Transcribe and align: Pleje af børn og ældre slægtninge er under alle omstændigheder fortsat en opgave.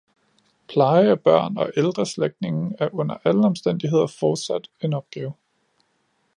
Pleje 0.69 1.11
af 1.11 1.19
børn 1.23 1.57
og 1.57 1.71
ældre 1.77 2.05
slægtninge 2.05 2.75
er 2.79 2.89
under 2.93 3.17
alle 3.23 3.45
omstændigheder 3.45 4.07
fortsat 4.07 4.67
en 4.79 4.93
opgave. 4.93 5.33